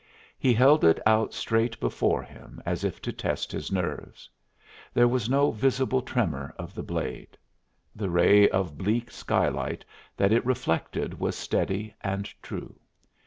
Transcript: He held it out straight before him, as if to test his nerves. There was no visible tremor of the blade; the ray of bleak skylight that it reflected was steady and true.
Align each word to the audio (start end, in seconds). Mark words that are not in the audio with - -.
He 0.39 0.51
held 0.55 0.83
it 0.83 0.99
out 1.05 1.31
straight 1.31 1.79
before 1.79 2.23
him, 2.23 2.59
as 2.65 2.83
if 2.83 3.03
to 3.03 3.13
test 3.13 3.51
his 3.51 3.71
nerves. 3.71 4.27
There 4.95 5.07
was 5.07 5.29
no 5.29 5.51
visible 5.51 6.01
tremor 6.01 6.55
of 6.57 6.73
the 6.73 6.81
blade; 6.81 7.37
the 7.95 8.09
ray 8.09 8.49
of 8.49 8.79
bleak 8.79 9.11
skylight 9.11 9.85
that 10.17 10.31
it 10.31 10.43
reflected 10.43 11.19
was 11.19 11.35
steady 11.35 11.93
and 12.03 12.25
true. 12.41 12.79